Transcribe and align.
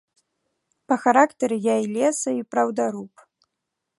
Па 0.91 0.95
характары 1.03 1.55
я 1.67 1.75
і 1.83 1.91
леса- 1.99 2.35
і 2.39 2.43
праўдаруб. 2.57 3.11